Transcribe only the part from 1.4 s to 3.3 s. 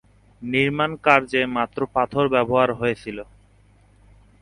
মাত্র পাথর ব্যবহার হয়েছিল।